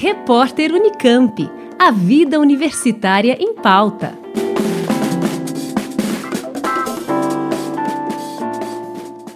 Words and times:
Repórter 0.00 0.72
Unicamp. 0.72 1.50
A 1.76 1.90
vida 1.90 2.38
universitária 2.38 3.36
em 3.42 3.52
pauta. 3.56 4.12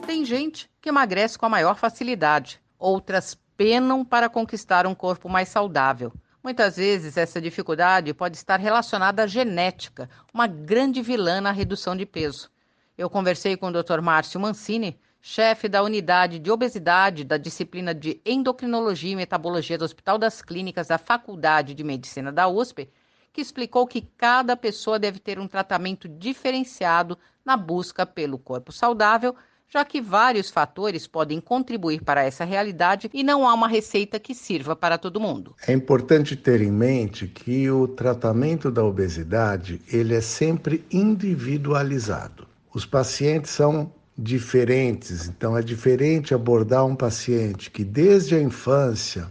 Tem 0.07 0.25
gente 0.25 0.71
que 0.81 0.89
emagrece 0.89 1.37
com 1.37 1.47
a 1.47 1.49
maior 1.49 1.77
facilidade, 1.77 2.61
outras 2.79 3.37
penam 3.57 4.05
para 4.05 4.29
conquistar 4.29 4.87
um 4.87 4.95
corpo 4.95 5.29
mais 5.29 5.49
saudável. 5.49 6.13
Muitas 6.45 6.77
vezes 6.77 7.17
essa 7.17 7.41
dificuldade 7.41 8.15
pode 8.15 8.37
estar 8.37 8.61
relacionada 8.61 9.25
à 9.25 9.27
genética, 9.27 10.09
uma 10.33 10.47
grande 10.47 11.03
vilã 11.03 11.41
na 11.41 11.51
redução 11.51 11.97
de 11.97 12.07
peso. 12.07 12.49
Eu 12.97 13.11
conversei 13.11 13.57
com 13.57 13.67
o 13.67 13.73
Dr. 13.73 14.01
Márcio 14.01 14.39
Mancini, 14.39 14.97
chefe 15.25 15.69
da 15.69 15.85
unidade 15.85 16.41
de 16.41 16.51
obesidade 16.51 17.23
da 17.23 17.37
disciplina 17.37 17.95
de 17.95 18.21
endocrinologia 18.27 19.13
e 19.13 19.17
metabologia 19.17 19.79
do 19.79 19.85
Hospital 19.85 20.19
das 20.19 20.43
Clínicas 20.43 20.89
da 20.89 20.99
Faculdade 20.99 21.75
de 21.75 21.85
Medicina 21.85 22.33
da 22.33 22.49
USP, 22.49 22.91
que 23.33 23.41
explicou 23.41 23.87
que 23.87 24.03
cada 24.19 24.57
pessoa 24.57 24.99
deve 24.99 25.21
ter 25.21 25.39
um 25.39 25.47
tratamento 25.47 26.09
diferenciado 26.09 27.17
na 27.45 27.57
busca 27.57 28.05
pelo 28.05 28.37
corpo 28.37 28.73
saudável, 28.73 29.35
já 29.69 29.85
que 29.85 30.01
vários 30.03 30.51
fatores 30.51 31.07
podem 31.07 31.41
contribuir 31.41 32.03
para 32.03 32.25
essa 32.25 32.45
realidade 32.45 33.09
e 33.15 33.23
não 33.23 33.49
há 33.49 33.55
uma 33.55 33.69
receita 33.69 34.19
que 34.19 34.35
sirva 34.35 34.75
para 34.75 34.99
todo 34.99 35.21
mundo. 35.21 35.55
É 35.67 35.73
importante 35.73 36.35
ter 36.35 36.61
em 36.61 36.73
mente 36.73 37.29
que 37.29 37.71
o 37.71 37.87
tratamento 37.87 38.73
da 38.73 38.85
obesidade, 38.85 39.81
ele 39.91 40.17
é 40.17 40.21
sempre 40.21 40.85
individualizado. 40.91 42.47
Os 42.75 42.85
pacientes 42.85 43.53
são 43.53 43.91
diferentes. 44.23 45.29
Então, 45.29 45.57
é 45.59 45.63
diferente 45.63 46.33
abordar 46.33 46.87
um 46.87 46.95
paciente 46.95 47.71
que 47.71 47.83
desde 47.83 48.37
a 48.37 48.41
infância 48.41 49.27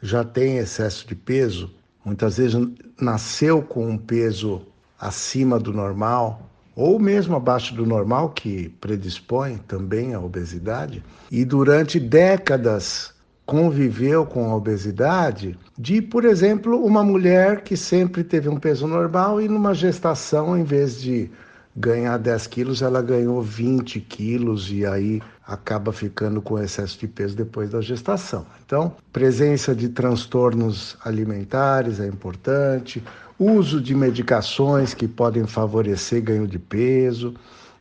já 0.00 0.22
tem 0.22 0.58
excesso 0.58 1.06
de 1.08 1.16
peso, 1.16 1.74
muitas 2.04 2.36
vezes 2.36 2.56
nasceu 3.00 3.60
com 3.60 3.90
um 3.90 3.98
peso 3.98 4.62
acima 5.00 5.58
do 5.58 5.72
normal, 5.72 6.48
ou 6.76 6.98
mesmo 6.98 7.34
abaixo 7.34 7.74
do 7.74 7.84
normal, 7.84 8.30
que 8.30 8.68
predispõe 8.80 9.56
também 9.66 10.14
à 10.14 10.20
obesidade, 10.20 11.02
e 11.30 11.44
durante 11.44 11.98
décadas 11.98 13.12
conviveu 13.44 14.26
com 14.26 14.50
a 14.50 14.54
obesidade, 14.54 15.58
de, 15.76 16.00
por 16.00 16.24
exemplo, 16.24 16.84
uma 16.84 17.02
mulher 17.02 17.62
que 17.62 17.76
sempre 17.76 18.22
teve 18.22 18.48
um 18.48 18.58
peso 18.58 18.86
normal 18.86 19.40
e 19.40 19.48
numa 19.48 19.74
gestação, 19.74 20.56
em 20.56 20.64
vez 20.64 21.00
de 21.00 21.30
ganhar 21.76 22.16
10 22.16 22.46
quilos, 22.46 22.80
ela 22.80 23.02
ganhou 23.02 23.42
20 23.42 24.00
quilos 24.00 24.70
e 24.72 24.86
aí 24.86 25.20
acaba 25.46 25.92
ficando 25.92 26.40
com 26.40 26.58
excesso 26.58 26.98
de 26.98 27.06
peso 27.06 27.36
depois 27.36 27.70
da 27.70 27.80
gestação. 27.80 28.46
Então, 28.64 28.96
presença 29.12 29.74
de 29.74 29.90
transtornos 29.90 30.96
alimentares 31.04 32.00
é 32.00 32.06
importante, 32.06 33.02
uso 33.38 33.80
de 33.80 33.94
medicações 33.94 34.94
que 34.94 35.06
podem 35.06 35.46
favorecer 35.46 36.22
ganho 36.22 36.48
de 36.48 36.58
peso. 36.58 37.34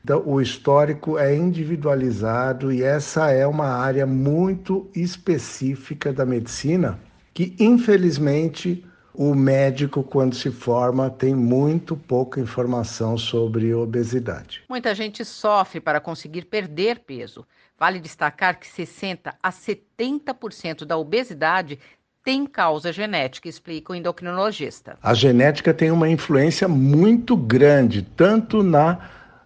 Então, 0.03 0.21
o 0.25 0.41
histórico 0.41 1.17
é 1.17 1.35
individualizado 1.35 2.71
e 2.71 2.83
essa 2.83 3.31
é 3.31 3.47
uma 3.47 3.67
área 3.67 4.05
muito 4.05 4.87
específica 4.93 6.11
da 6.11 6.25
medicina 6.25 6.99
que, 7.33 7.55
infelizmente, 7.59 8.85
o 9.17 9.33
médico, 9.33 10.03
quando 10.03 10.35
se 10.35 10.51
forma, 10.51 11.09
tem 11.09 11.33
muito 11.33 11.95
pouca 11.95 12.39
informação 12.39 13.17
sobre 13.17 13.73
obesidade. 13.73 14.63
Muita 14.69 14.93
gente 14.93 15.23
sofre 15.23 15.79
para 15.79 15.99
conseguir 15.99 16.45
perder 16.45 16.99
peso. 16.99 17.45
Vale 17.77 17.99
destacar 17.99 18.59
que 18.59 18.67
60 18.67 19.35
a 19.41 19.51
70% 19.51 20.85
da 20.85 20.97
obesidade 20.97 21.79
tem 22.23 22.45
causa 22.47 22.91
genética, 22.91 23.47
explica 23.47 23.93
o 23.93 23.95
endocrinologista. 23.95 24.97
A 25.01 25.13
genética 25.13 25.73
tem 25.73 25.91
uma 25.91 26.09
influência 26.09 26.67
muito 26.67 27.37
grande, 27.37 28.01
tanto 28.01 28.63
na 28.63 28.97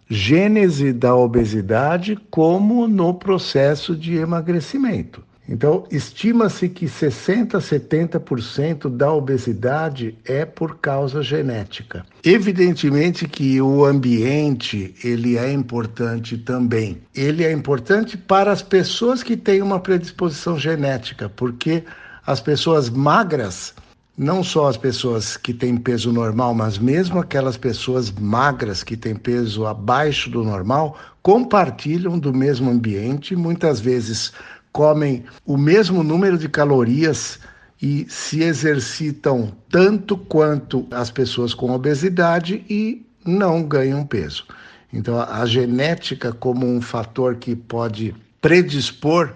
gênese 0.09 0.94
da 0.94 1.16
obesidade 1.16 2.16
como 2.31 2.88
no 2.88 3.13
processo 3.13 3.96
de 3.96 4.16
emagrecimento. 4.16 5.24
Então, 5.52 5.84
estima-se 5.90 6.70
que 6.70 6.88
60 6.88 7.58
a 7.58 7.60
70% 7.60 8.88
da 8.88 9.12
obesidade 9.12 10.16
é 10.24 10.46
por 10.46 10.78
causa 10.78 11.24
genética. 11.24 12.06
Evidentemente 12.24 13.28
que 13.28 13.59
o 13.59 13.84
ambiente, 13.84 14.94
ele 15.04 15.40
é 15.40 15.52
importante 15.52 16.38
também. 16.38 17.02
Ele 17.16 17.44
é 17.44 17.52
importante 17.52 18.16
para 18.16 18.52
as 18.52 18.62
pessoas 18.62 19.24
que 19.24 19.36
têm 19.36 19.64
uma 19.64 19.80
predisposição 19.80 20.58
genética, 20.59 21.28
porque 21.28 21.84
as 22.28 22.40
pessoas 22.40 22.88
magras, 22.88 23.74
não 24.16 24.44
só 24.44 24.68
as 24.68 24.78
pessoas 24.78 25.36
que 25.36 25.52
têm 25.52 25.78
peso 25.78 26.14
normal, 26.14 26.54
mas 26.54 26.78
mesmo 26.78 27.20
aquelas 27.20 27.58
pessoas 27.58 28.12
magras 28.12 28.84
que 28.84 28.96
têm 28.96 29.16
peso 29.16 29.66
abaixo 29.66 30.30
do 30.30 30.44
normal, 30.44 30.96
compartilham 31.24 32.20
do 32.20 32.32
mesmo 32.32 32.70
ambiente, 32.70 33.36
muitas 33.36 33.80
vezes 33.80 34.32
comem 34.72 35.25
o 35.46 35.57
mesmo 35.57 36.03
número 36.03 36.38
de 36.38 36.47
calorias 36.47 37.40
e 37.81 38.06
se 38.09 38.44
exercitam 38.44 39.56
tanto 39.69 40.18
quanto 40.18 40.85
as 40.91 41.09
pessoas 41.09 41.53
com 41.53 41.72
obesidade 41.72 42.66
e 42.69 43.06
não 43.25 43.63
ganham 43.63 44.06
peso. 44.06 44.46
Então, 44.91 45.19
a 45.19 45.46
genética, 45.46 46.31
como 46.34 46.66
um 46.66 46.81
fator 46.81 47.35
que 47.35 47.56
pode 47.56 48.16
predispor 48.41 49.34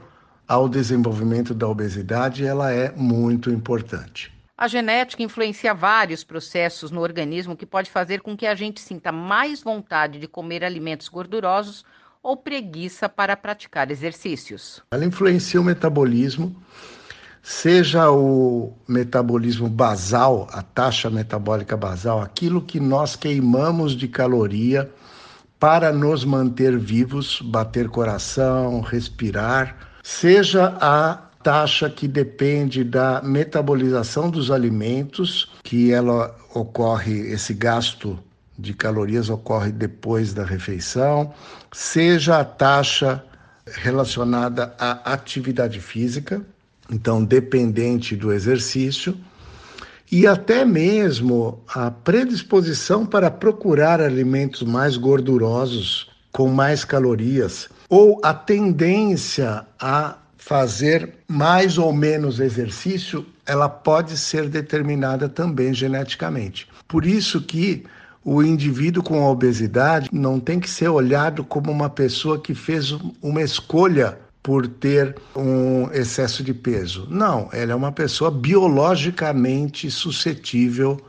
ao 0.48 0.68
desenvolvimento 0.68 1.54
da 1.54 1.68
obesidade, 1.68 2.46
ela 2.46 2.72
é 2.72 2.92
muito 2.92 3.50
importante. 3.50 4.32
A 4.58 4.68
genética 4.68 5.24
influencia 5.24 5.74
vários 5.74 6.24
processos 6.24 6.92
no 6.92 7.02
organismo 7.02 7.56
que 7.56 7.66
pode 7.66 7.90
fazer 7.90 8.22
com 8.22 8.36
que 8.36 8.46
a 8.46 8.56
gente 8.56 8.82
sinta 8.82 9.12
mais 9.12 9.62
vontade 9.62 10.20
de 10.20 10.28
comer 10.28 10.64
alimentos 10.64 11.08
gordurosos 11.08 11.84
ou 12.24 12.38
preguiça 12.38 13.10
para 13.10 13.36
praticar 13.36 13.92
exercícios. 13.92 14.82
Ela 14.92 15.04
influencia 15.04 15.60
o 15.60 15.64
metabolismo, 15.64 16.56
seja 17.42 18.10
o 18.10 18.74
metabolismo 18.88 19.68
basal, 19.68 20.48
a 20.54 20.62
taxa 20.62 21.10
metabólica 21.10 21.76
basal, 21.76 22.22
aquilo 22.22 22.62
que 22.62 22.80
nós 22.80 23.18
queimamos 23.18 23.92
de 23.92 24.08
caloria 24.08 24.90
para 25.60 25.92
nos 25.92 26.24
manter 26.24 26.78
vivos, 26.78 27.42
bater 27.42 27.90
coração, 27.90 28.80
respirar, 28.80 29.78
seja 30.02 30.78
a 30.80 31.16
taxa 31.44 31.90
que 31.90 32.08
depende 32.08 32.86
da 32.86 33.22
metabolização 33.22 34.30
dos 34.30 34.50
alimentos, 34.50 35.52
que 35.62 35.92
ela 35.92 36.34
ocorre 36.54 37.32
esse 37.34 37.54
gasto 37.54 38.18
de 38.64 38.74
calorias 38.74 39.30
ocorre 39.30 39.72
depois 39.74 40.34
da 40.34 40.46
refeição, 40.46 41.34
seja 41.74 42.40
a 42.40 42.46
taxa 42.46 43.22
relacionada 43.68 44.74
à 44.80 45.14
atividade 45.14 45.82
física, 45.82 46.42
então 46.90 47.24
dependente 47.24 48.16
do 48.16 48.32
exercício, 48.32 49.18
e 50.10 50.26
até 50.26 50.64
mesmo 50.64 51.62
a 51.68 51.92
predisposição 51.92 53.06
para 53.06 53.30
procurar 53.30 54.00
alimentos 54.00 54.64
mais 54.64 54.96
gordurosos, 54.96 56.10
com 56.32 56.48
mais 56.48 56.86
calorias, 56.86 57.70
ou 57.90 58.22
a 58.24 58.34
tendência 58.34 59.66
a 59.80 60.18
fazer 60.38 61.16
mais 61.28 61.78
ou 61.78 61.92
menos 61.92 62.40
exercício, 62.40 63.26
ela 63.46 63.68
pode 63.68 64.18
ser 64.18 64.48
determinada 64.48 65.28
também 65.28 65.74
geneticamente. 65.74 66.68
Por 66.88 67.06
isso 67.06 67.42
que 67.42 67.84
o 68.24 68.42
indivíduo 68.42 69.04
com 69.04 69.24
obesidade 69.24 70.10
não 70.12 70.40
tem 70.40 70.60
que 70.60 70.70
ser 70.70 70.88
olhado 70.88 71.44
como 71.44 71.72
uma 71.72 71.90
pessoa 71.90 72.40
que 72.40 72.56
fez 72.56 72.92
uma 73.22 73.42
escolha 73.42 74.18
por 74.42 74.68
ter 74.68 75.16
um 75.36 75.90
excesso 75.92 76.44
de 76.44 76.54
peso. 76.54 77.08
Não, 77.10 77.50
ela 77.54 77.72
é 77.72 77.76
uma 77.76 77.92
pessoa 77.92 78.30
biologicamente 78.30 79.90
suscetível 79.90 81.00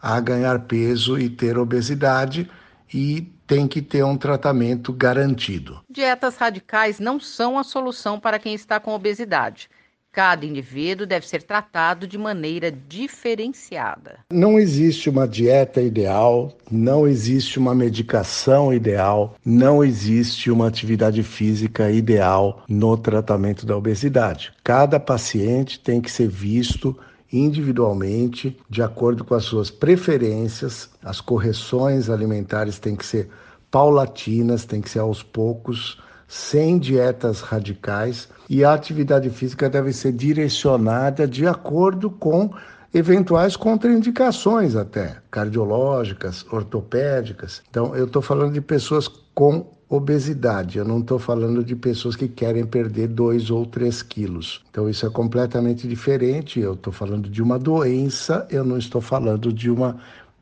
a 0.00 0.20
ganhar 0.20 0.60
peso 0.60 1.18
e 1.18 1.28
ter 1.28 1.58
obesidade 1.58 2.48
e 2.92 3.22
tem 3.46 3.66
que 3.66 3.82
ter 3.82 4.04
um 4.04 4.16
tratamento 4.16 4.92
garantido. 4.92 5.80
Dietas 5.90 6.36
radicais 6.36 6.98
não 6.98 7.18
são 7.18 7.58
a 7.58 7.64
solução 7.64 8.18
para 8.18 8.38
quem 8.38 8.54
está 8.54 8.78
com 8.78 8.92
obesidade. 8.92 9.68
Cada 10.14 10.46
indivíduo 10.46 11.08
deve 11.08 11.26
ser 11.26 11.42
tratado 11.42 12.06
de 12.06 12.16
maneira 12.16 12.70
diferenciada. 12.70 14.20
Não 14.30 14.60
existe 14.60 15.10
uma 15.10 15.26
dieta 15.26 15.82
ideal, 15.82 16.56
não 16.70 17.08
existe 17.08 17.58
uma 17.58 17.74
medicação 17.74 18.72
ideal, 18.72 19.34
não 19.44 19.82
existe 19.82 20.52
uma 20.52 20.68
atividade 20.68 21.20
física 21.24 21.90
ideal 21.90 22.62
no 22.68 22.96
tratamento 22.96 23.66
da 23.66 23.76
obesidade. 23.76 24.52
Cada 24.62 25.00
paciente 25.00 25.80
tem 25.80 26.00
que 26.00 26.12
ser 26.12 26.28
visto 26.28 26.96
individualmente, 27.32 28.56
de 28.70 28.82
acordo 28.82 29.24
com 29.24 29.34
as 29.34 29.44
suas 29.44 29.68
preferências. 29.68 30.90
As 31.02 31.20
correções 31.20 32.08
alimentares 32.08 32.78
têm 32.78 32.94
que 32.94 33.04
ser 33.04 33.28
paulatinas, 33.68 34.64
têm 34.64 34.80
que 34.80 34.90
ser 34.90 35.00
aos 35.00 35.24
poucos 35.24 35.98
sem 36.34 36.80
dietas 36.80 37.40
radicais 37.40 38.28
e 38.50 38.64
a 38.64 38.74
atividade 38.74 39.30
física 39.30 39.70
deve 39.70 39.92
ser 39.92 40.10
direcionada 40.10 41.28
de 41.28 41.46
acordo 41.46 42.10
com 42.10 42.50
eventuais 42.92 43.54
contraindicações 43.54 44.74
até 44.74 45.18
cardiológicas, 45.30 46.44
ortopédicas. 46.50 47.62
Então, 47.70 47.94
eu 47.94 48.06
estou 48.06 48.20
falando 48.20 48.52
de 48.52 48.60
pessoas 48.60 49.06
com 49.32 49.64
obesidade. 49.88 50.76
Eu 50.76 50.84
não 50.84 50.98
estou 50.98 51.20
falando 51.20 51.62
de 51.62 51.76
pessoas 51.76 52.16
que 52.16 52.26
querem 52.26 52.66
perder 52.66 53.06
2 53.06 53.50
ou 53.50 53.64
3 53.64 54.02
quilos. 54.02 54.60
Então, 54.72 54.90
isso 54.90 55.06
é 55.06 55.10
completamente 55.10 55.86
diferente. 55.86 56.58
Eu 56.58 56.74
estou 56.74 56.92
falando 56.92 57.28
de 57.28 57.40
uma 57.40 57.60
doença, 57.60 58.44
eu 58.50 58.64
não 58.64 58.76
estou 58.76 59.00
falando 59.00 59.52
de 59.52 59.70
uma 59.70 59.98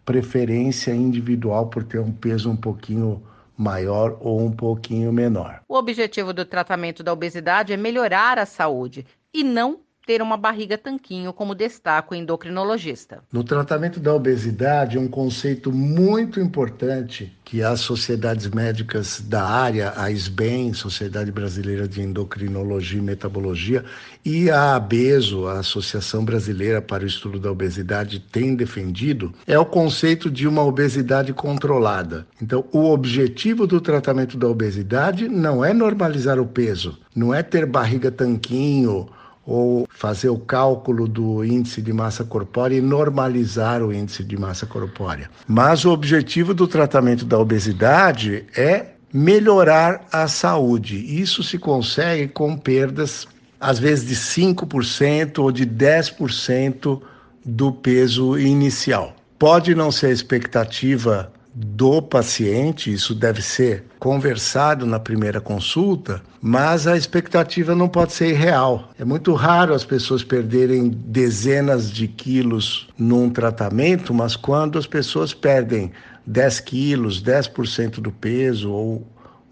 preferência 0.06 0.94
individual 0.94 1.66
por 1.66 1.84
ter 1.84 2.00
um 2.00 2.12
peso 2.12 2.48
um 2.48 2.56
pouquinho 2.56 3.22
maior 3.56 4.16
ou 4.20 4.40
um 4.40 4.50
pouquinho 4.50 5.12
menor. 5.12 5.62
O 5.68 5.76
objetivo 5.76 6.32
do 6.32 6.44
tratamento 6.44 7.02
da 7.02 7.12
obesidade 7.12 7.72
é 7.72 7.76
melhorar 7.76 8.38
a 8.38 8.46
saúde 8.46 9.06
e 9.32 9.42
não 9.44 9.80
ter 10.06 10.20
uma 10.20 10.36
barriga 10.36 10.76
tanquinho, 10.76 11.32
como 11.32 11.54
destaca 11.54 12.12
o 12.12 12.16
endocrinologista. 12.16 13.22
No 13.32 13.44
tratamento 13.44 14.00
da 14.00 14.14
obesidade, 14.14 14.98
um 14.98 15.08
conceito 15.08 15.70
muito 15.72 16.40
importante 16.40 17.32
que 17.44 17.62
as 17.62 17.80
sociedades 17.80 18.48
médicas 18.48 19.20
da 19.20 19.44
área, 19.44 19.92
a 19.96 20.10
SBEM, 20.10 20.72
Sociedade 20.72 21.30
Brasileira 21.30 21.86
de 21.86 22.00
Endocrinologia 22.00 22.98
e 22.98 23.02
Metabologia, 23.02 23.84
e 24.24 24.50
a 24.50 24.74
ABESO, 24.74 25.46
a 25.46 25.58
Associação 25.58 26.24
Brasileira 26.24 26.80
para 26.80 27.04
o 27.04 27.06
Estudo 27.06 27.38
da 27.38 27.52
Obesidade, 27.52 28.20
têm 28.20 28.54
defendido, 28.54 29.32
é 29.46 29.58
o 29.58 29.66
conceito 29.66 30.30
de 30.30 30.48
uma 30.48 30.64
obesidade 30.64 31.32
controlada. 31.32 32.26
Então, 32.40 32.64
o 32.72 32.90
objetivo 32.90 33.66
do 33.66 33.80
tratamento 33.80 34.36
da 34.38 34.48
obesidade 34.48 35.28
não 35.28 35.64
é 35.64 35.72
normalizar 35.72 36.40
o 36.40 36.46
peso, 36.46 36.98
não 37.14 37.34
é 37.34 37.42
ter 37.42 37.66
barriga 37.66 38.10
tanquinho 38.10 39.08
ou 39.46 39.88
fazer 39.90 40.28
o 40.28 40.38
cálculo 40.38 41.08
do 41.08 41.44
índice 41.44 41.82
de 41.82 41.92
massa 41.92 42.24
corpórea 42.24 42.76
e 42.76 42.80
normalizar 42.80 43.82
o 43.82 43.92
índice 43.92 44.22
de 44.22 44.36
massa 44.36 44.66
corpórea. 44.66 45.28
Mas 45.46 45.84
o 45.84 45.90
objetivo 45.90 46.54
do 46.54 46.68
tratamento 46.68 47.24
da 47.24 47.38
obesidade 47.38 48.44
é 48.56 48.92
melhorar 49.12 50.06
a 50.10 50.26
saúde. 50.26 50.96
Isso 51.20 51.42
se 51.42 51.58
consegue 51.58 52.28
com 52.28 52.56
perdas, 52.56 53.26
às 53.60 53.78
vezes, 53.78 54.06
de 54.06 54.16
5% 54.16 55.38
ou 55.38 55.52
de 55.52 55.66
10% 55.66 57.00
do 57.44 57.72
peso 57.72 58.38
inicial. 58.38 59.14
Pode 59.38 59.74
não 59.74 59.90
ser 59.90 60.06
a 60.06 60.12
expectativa 60.12 61.32
do 61.54 62.00
paciente, 62.00 62.92
isso 62.92 63.14
deve 63.14 63.42
ser 63.42 63.84
conversado 63.98 64.86
na 64.86 64.98
primeira 64.98 65.40
consulta, 65.40 66.22
mas 66.40 66.86
a 66.86 66.96
expectativa 66.96 67.74
não 67.74 67.88
pode 67.88 68.12
ser 68.12 68.30
irreal. 68.30 68.90
É 68.98 69.04
muito 69.04 69.34
raro 69.34 69.74
as 69.74 69.84
pessoas 69.84 70.24
perderem 70.24 70.88
dezenas 70.88 71.90
de 71.90 72.08
quilos 72.08 72.88
num 72.96 73.28
tratamento, 73.28 74.14
mas 74.14 74.34
quando 74.34 74.78
as 74.78 74.86
pessoas 74.86 75.34
perdem 75.34 75.92
10 76.26 76.60
quilos, 76.60 77.22
10% 77.22 78.00
do 78.00 78.10
peso 78.10 78.70
ou 78.70 79.06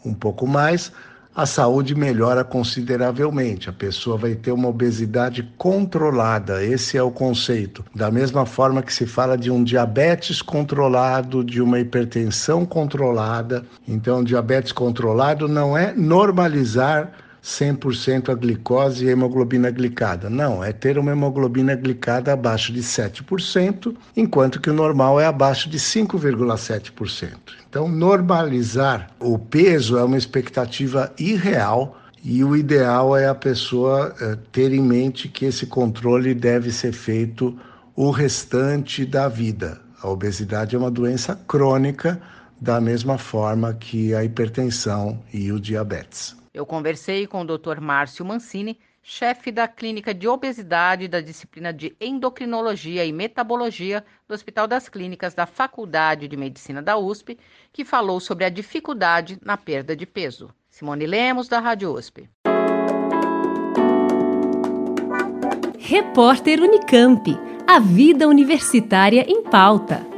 um 0.04 0.14
pouco 0.14 0.46
mais, 0.46 0.90
a 1.40 1.46
saúde 1.46 1.94
melhora 1.94 2.44
consideravelmente. 2.44 3.70
A 3.70 3.72
pessoa 3.72 4.18
vai 4.18 4.34
ter 4.34 4.52
uma 4.52 4.68
obesidade 4.68 5.42
controlada, 5.56 6.62
esse 6.62 6.98
é 6.98 7.02
o 7.02 7.10
conceito. 7.10 7.82
Da 7.94 8.10
mesma 8.10 8.44
forma 8.44 8.82
que 8.82 8.92
se 8.92 9.06
fala 9.06 9.38
de 9.38 9.50
um 9.50 9.64
diabetes 9.64 10.42
controlado, 10.42 11.42
de 11.42 11.62
uma 11.62 11.80
hipertensão 11.80 12.66
controlada. 12.66 13.64
Então, 13.88 14.22
diabetes 14.22 14.70
controlado 14.70 15.48
não 15.48 15.78
é 15.78 15.94
normalizar 15.94 17.10
100% 17.42 18.28
a 18.28 18.34
glicose 18.34 19.04
e 19.04 19.08
a 19.08 19.12
hemoglobina 19.12 19.70
glicada. 19.70 20.28
Não, 20.28 20.62
é 20.62 20.72
ter 20.72 20.98
uma 20.98 21.12
hemoglobina 21.12 21.74
glicada 21.74 22.32
abaixo 22.32 22.72
de 22.72 22.82
7%, 22.82 23.94
enquanto 24.16 24.60
que 24.60 24.70
o 24.70 24.74
normal 24.74 25.20
é 25.20 25.26
abaixo 25.26 25.68
de 25.68 25.78
5,7%. 25.78 27.30
Então, 27.68 27.88
normalizar 27.88 29.10
o 29.18 29.38
peso 29.38 29.96
é 29.96 30.04
uma 30.04 30.18
expectativa 30.18 31.12
irreal 31.18 31.96
e 32.22 32.44
o 32.44 32.54
ideal 32.54 33.16
é 33.16 33.26
a 33.26 33.34
pessoa 33.34 34.14
é, 34.20 34.36
ter 34.52 34.72
em 34.72 34.82
mente 34.82 35.28
que 35.28 35.46
esse 35.46 35.66
controle 35.66 36.34
deve 36.34 36.70
ser 36.70 36.92
feito 36.92 37.56
o 37.96 38.10
restante 38.10 39.06
da 39.06 39.28
vida. 39.28 39.80
A 40.02 40.08
obesidade 40.08 40.76
é 40.76 40.78
uma 40.78 40.90
doença 40.90 41.34
crônica, 41.48 42.20
da 42.60 42.78
mesma 42.80 43.16
forma 43.16 43.72
que 43.72 44.14
a 44.14 44.22
hipertensão 44.22 45.18
e 45.32 45.50
o 45.50 45.58
diabetes. 45.58 46.39
Eu 46.52 46.66
conversei 46.66 47.28
com 47.28 47.42
o 47.42 47.44
Dr. 47.44 47.80
Márcio 47.80 48.24
Mancini, 48.24 48.78
chefe 49.02 49.52
da 49.52 49.68
Clínica 49.68 50.12
de 50.12 50.26
Obesidade 50.26 51.06
da 51.06 51.20
disciplina 51.20 51.72
de 51.72 51.96
Endocrinologia 52.00 53.04
e 53.04 53.12
Metabologia 53.12 54.04
do 54.26 54.34
Hospital 54.34 54.66
das 54.66 54.88
Clínicas 54.88 55.32
da 55.32 55.46
Faculdade 55.46 56.26
de 56.26 56.36
Medicina 56.36 56.82
da 56.82 56.98
USP, 56.98 57.38
que 57.72 57.84
falou 57.84 58.18
sobre 58.18 58.44
a 58.44 58.48
dificuldade 58.48 59.38
na 59.42 59.56
perda 59.56 59.94
de 59.94 60.04
peso. 60.04 60.52
Simone 60.68 61.06
Lemos, 61.06 61.48
da 61.48 61.60
Rádio 61.60 61.94
USP. 61.94 62.28
Repórter 65.78 66.60
Unicamp. 66.60 67.38
A 67.66 67.78
vida 67.78 68.26
universitária 68.26 69.24
em 69.28 69.44
pauta. 69.44 70.09